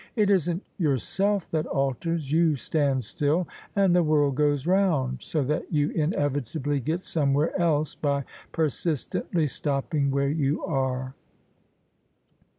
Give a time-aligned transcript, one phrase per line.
[0.15, 5.71] It isn't yourself that alters: you stand still and the world goes round: so that
[5.71, 11.13] you inevitably get somewhere else by persistently stopping where you are."